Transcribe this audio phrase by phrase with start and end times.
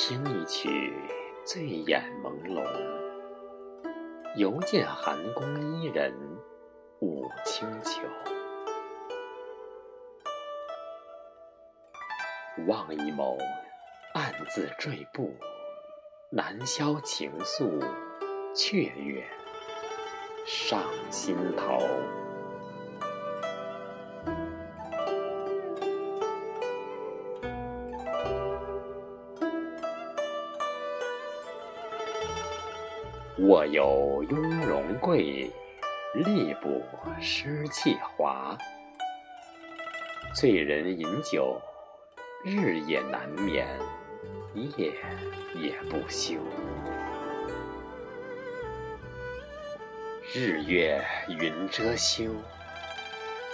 [0.00, 0.94] 听一曲，
[1.44, 2.64] 醉眼朦胧，
[4.36, 6.14] 犹见寒宫伊人
[7.00, 8.02] 舞清秋。
[12.68, 13.36] 望一眸，
[14.14, 15.34] 暗自坠步，
[16.30, 17.84] 难消情愫，
[18.54, 19.26] 雀跃
[20.46, 21.76] 上心头。
[33.40, 35.48] 我有雍容贵，
[36.12, 36.82] 力不
[37.20, 38.58] 失气华。
[40.34, 41.56] 醉人饮酒，
[42.44, 43.64] 日夜难眠，
[44.54, 44.92] 夜
[45.54, 46.34] 也不休。
[50.34, 52.24] 日月云遮羞，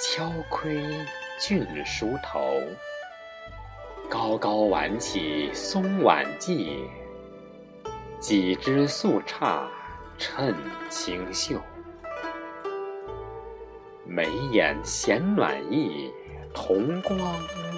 [0.01, 0.83] 敲窥
[1.39, 2.59] 郡书头。
[4.09, 6.89] 高高挽起松挽髻。
[8.25, 9.69] 几枝素插
[10.17, 10.55] 衬
[10.89, 11.61] 清秀，
[14.07, 16.11] 眉眼闲暖意，
[16.55, 17.19] 瞳光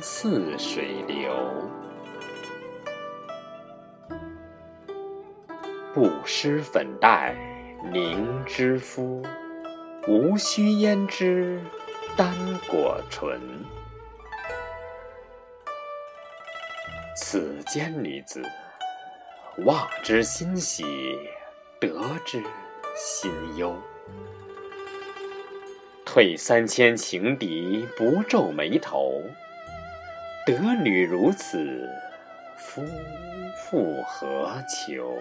[0.01, 1.35] 似水流。
[5.93, 7.35] 不施粉黛
[7.93, 9.27] 凝脂肤，
[10.07, 11.61] 无需胭脂
[12.17, 12.33] 丹
[12.71, 13.41] 果唇。
[17.17, 18.41] 此间女子。
[19.65, 20.85] 望之心喜，
[21.81, 21.89] 得
[22.27, 22.43] 之
[22.95, 23.75] 心忧。
[26.05, 29.23] 退三千情敌，不皱眉头。
[30.45, 31.89] 得女如此，
[32.59, 32.85] 夫
[33.57, 35.19] 复何求？